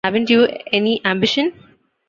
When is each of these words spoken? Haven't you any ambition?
Haven't 0.03 0.31
you 0.31 0.47
any 0.73 0.99
ambition? 1.05 1.53